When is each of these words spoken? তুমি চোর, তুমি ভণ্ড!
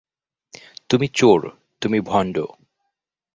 তুমি 0.89 1.07
চোর, 1.13 1.39
তুমি 1.81 1.99
ভণ্ড! 2.01 2.35